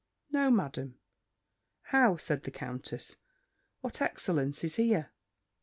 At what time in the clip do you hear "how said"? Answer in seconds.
1.91-2.41